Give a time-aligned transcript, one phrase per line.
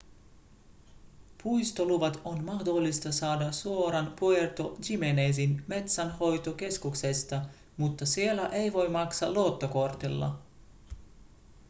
[1.43, 7.41] puistoluvat on mahdollista saada suoraan puerto jiménezin metsänhoitokeskuksesta
[7.77, 10.39] mutta siellä ei voi maksaa luottokortilla